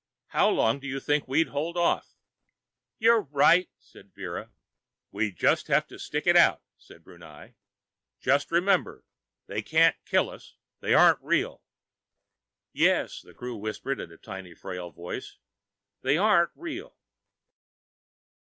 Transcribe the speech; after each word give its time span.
How 0.29 0.49
long 0.49 0.79
do 0.79 0.87
you 0.87 0.99
think 0.99 1.27
we'd 1.27 1.49
hold 1.49 1.77
off?" 1.77 2.15
"You're 2.97 3.21
right," 3.21 3.69
said 3.77 4.15
Vera. 4.15 4.49
"We 5.11 5.31
just 5.31 5.67
have 5.67 5.85
to 5.89 5.99
stick 5.99 6.25
it 6.25 6.35
out," 6.35 6.63
said 6.75 7.03
Brunei. 7.03 7.53
"Just 8.19 8.49
remember: 8.51 9.05
They 9.45 9.61
can't 9.61 9.95
kill 10.07 10.31
us. 10.31 10.55
They 10.79 10.95
aren't 10.95 11.21
real." 11.21 11.61
"Yes," 12.73 13.21
the 13.21 13.35
crew 13.35 13.55
whispered 13.55 13.99
in 13.99 14.11
a 14.11 14.17
tiny, 14.17 14.55
frail 14.55 14.89
voice, 14.89 15.37
"they 16.01 16.17
aren't 16.17 16.49
real...." 16.55 16.97